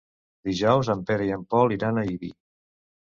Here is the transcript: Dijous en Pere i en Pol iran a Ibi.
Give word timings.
Dijous 0.47 0.89
en 0.95 1.03
Pere 1.11 1.27
i 1.29 1.35
en 1.37 1.43
Pol 1.55 1.77
iran 1.79 2.01
a 2.05 2.09
Ibi. 2.15 2.33